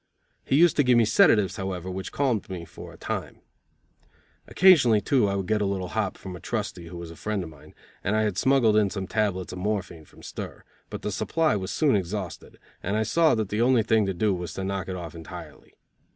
He 0.43 0.55
used 0.55 0.77
to 0.77 0.83
give 0.83 0.97
me 0.97 1.05
sedatives, 1.05 1.57
however, 1.57 1.87
which 1.91 2.11
calmed 2.11 2.49
me 2.49 2.65
for 2.65 2.91
a 2.91 2.97
time. 2.97 3.41
Occasionally, 4.47 4.99
too, 4.99 5.27
I 5.27 5.35
would 5.35 5.45
get 5.45 5.61
a 5.61 5.65
little 5.67 5.89
hop 5.89 6.17
from 6.17 6.35
a 6.35 6.39
trusty, 6.39 6.87
who 6.87 6.97
was 6.97 7.11
a 7.11 7.15
friend 7.15 7.43
of 7.43 7.49
mine, 7.51 7.75
and 8.03 8.15
I 8.15 8.23
had 8.23 8.35
smuggled 8.35 8.75
in 8.77 8.89
some 8.89 9.05
tablets 9.05 9.53
of 9.53 9.59
morphine 9.59 10.05
from 10.05 10.23
stir; 10.23 10.63
but 10.89 11.03
the 11.03 11.11
supply 11.11 11.55
was 11.55 11.69
soon 11.69 11.95
exhausted, 11.95 12.57
and 12.81 12.97
I 12.97 13.03
saw 13.03 13.35
that 13.35 13.49
the 13.49 13.61
only 13.61 13.83
thing 13.83 14.07
to 14.07 14.13
do 14.15 14.33
was 14.33 14.55
to 14.55 14.63
knock 14.63 14.87
it 14.89 14.95
off 14.95 15.13
entirely. 15.13 15.75